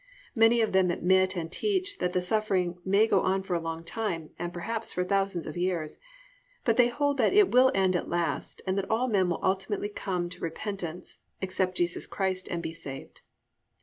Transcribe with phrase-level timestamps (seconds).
[0.35, 3.83] Many of them admit and teach that the suffering may go on for a long
[3.83, 5.99] time, and perhaps for thousands of years,
[6.65, 9.89] but they hold that it will end at last and that all men will ultimately
[9.89, 13.21] come to repentance, accept Jesus Christ, and be saved.